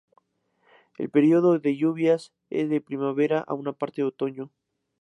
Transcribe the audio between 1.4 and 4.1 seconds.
de lluvias es de primavera a una parte del